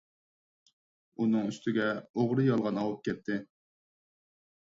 ئۈنىڭ 1.23 1.45
ئۈستىگە 1.51 1.89
ئوغرى- 2.23 2.47
يالغان 2.49 2.81
ئاۋۇپ 2.85 3.05
كەتتى. 3.11 3.39